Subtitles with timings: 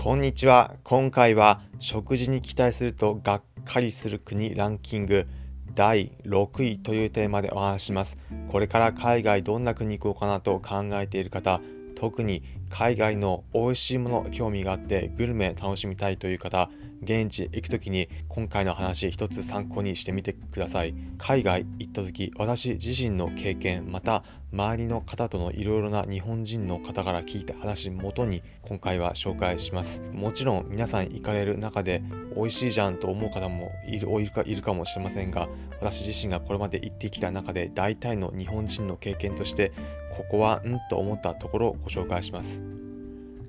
[0.00, 0.76] こんにちは。
[0.84, 5.26] 今回は食事に期待するとがっかりする国ランキング
[5.74, 8.16] 第6位というテーマでお話しします。
[8.46, 11.60] これから海外どんな国行こうかなと考えている方、
[11.96, 16.70] 特に海外の美味しいもの興味があってグルメ楽しみたいという方、
[17.02, 20.94] 現地行く時に今回の話一つ参考にしてみてください。
[21.16, 30.02] 海外行った時私自身の経験また周りの方とのいろいろな日本人の方から聞いた話元に今回は紹介します。
[30.12, 32.02] もちろん皆さん行かれる中で
[32.34, 35.48] 美味しいじゃんと思う方もいるいるかいるかもしれませんが
[35.80, 39.72] 私自身がこれまで行ってきた中で大体の日本人の経験として
[40.10, 42.57] ここはんと思ったところをご紹介します。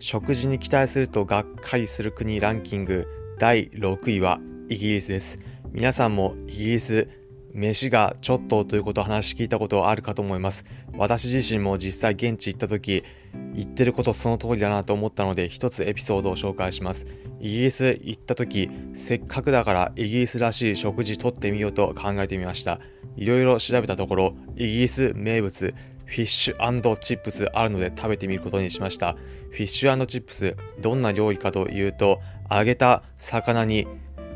[0.01, 3.05] 食事に期待するとがっかりする国ランキング
[3.37, 5.37] 第6位はイギリスです。
[5.73, 7.09] 皆さんもイギリス、
[7.53, 10.63] 飯がちょっとということを話聞いたことあるかと思います。
[10.95, 13.03] 私自身も実際現地行った時、
[13.53, 17.05] 言ってることその通りだなと思ったので一つエピソードを紹介します。
[17.41, 22.79] イギリス行った時、せっかくだからイギリスらしい食事とってみようと考えてみました。
[23.17, 25.75] いろいろ調べたところ、イギリス名物、
[26.09, 29.13] フィッシュチップスあるので食べてみることにしました。
[29.13, 33.87] フィッシュチップス、どんな料理かというと、揚げた魚に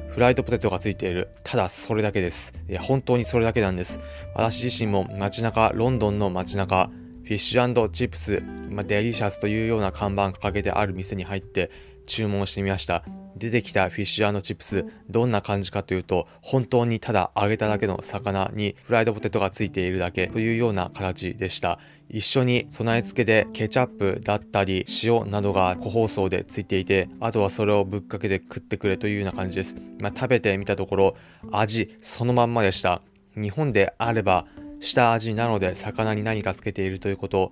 [0.09, 1.29] フライドポテトがついている。
[1.43, 2.53] ただそれだけです。
[2.69, 3.99] いや、本当にそれだけなんです。
[4.35, 6.91] 私自身も街中、ロンドンの街中、
[7.23, 11.71] フィッシュチップス、まあ、デリシャスというような看板掲げてある店に入って
[12.05, 13.03] 注文してみました。
[13.37, 21.79] 出てきたフィッシュチップス、どんな感じかというと、本当にただ揚げただけの魚にフライドポテトがついているだけというような形でした。
[22.09, 29.75] 一緒に備え付けでケチャップだったり塩などが個包装でついていて、あとはそれをぶっかけて食ってくれというような感じです。
[29.99, 31.15] まあ、食べてみたところ、
[31.51, 33.01] 味そのまんまでした。
[33.35, 34.45] 日本であれば
[34.79, 37.51] 下味なので魚に何かつけているということを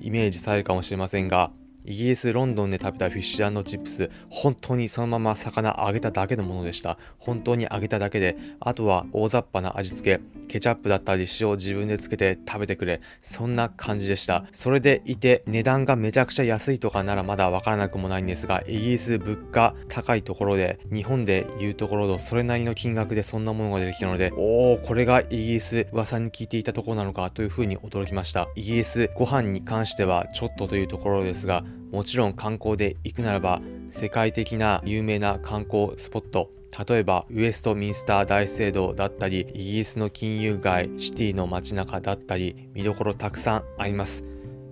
[0.00, 1.50] イメージされるかもしれませんが
[1.84, 6.98] イギリス・ロンドンで食べたフィッシュチップス、本当にそのまま魚揚げただけのものでした。
[7.18, 14.44] 本当に揚げただけで、あとは大雑把な味付け、ケチャップだったり塩を自分でつけて食べてくれ、そんな感じでした。
[14.52, 28.48] それでいて、値段がめちゃくちゃ安いとかならまだわからなくもないんですが、イギリス物価高いところで、日本でいうところのそれなりの金額でそんなものが出てきたので、おー、これがイギリス噂に聞いていたところなのかというふうに驚きました。
[28.54, 33.60] イギリスご飯に関してはちょっとというところですが、もちろん観光で行くならば
[33.90, 36.50] 世界的な有名な観光スポット
[36.88, 44.24] 例えばウエストミンスター大聖堂だったりイギリスの金融街シティの街中だったり見どころたくさんあります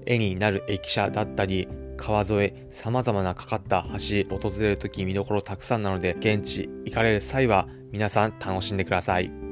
[0.07, 9.48] 絵になる駅舎だったり川沿い様々なかかった橋訪れる時見どころたくさんなので現地行かれる際は皆さん楽しんでください。